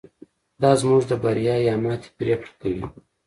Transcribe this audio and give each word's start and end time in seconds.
دا 0.61 0.71
زموږ 0.81 1.01
د 1.07 1.11
بریا 1.23 1.55
یا 1.67 1.75
ماتې 1.83 2.09
پرېکړه 2.17 2.53
کوي. 2.61 2.83